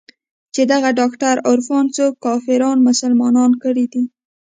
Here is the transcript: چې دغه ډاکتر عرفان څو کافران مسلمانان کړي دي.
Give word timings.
چې 0.53 0.61
دغه 0.71 0.89
ډاکتر 0.99 1.35
عرفان 1.51 1.85
څو 1.95 2.05
کافران 2.25 2.77
مسلمانان 2.89 3.51
کړي 3.63 3.85
دي. 3.93 4.03